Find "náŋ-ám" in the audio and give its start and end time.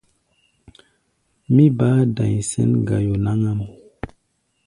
3.25-3.61